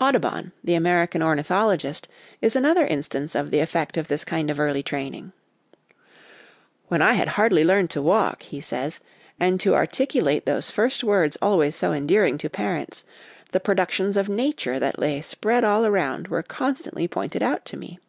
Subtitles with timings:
[0.00, 2.08] Audubon, the American ornithologist,
[2.42, 5.30] is another instance of the effect of this kind of early training."
[6.88, 8.98] When I had hardly learned to walk," he says,"
[9.38, 13.04] and to articulate those first words always so endearing to parents,
[13.52, 18.00] the productions of Nature that lay spread all around were constantly pointed out to me.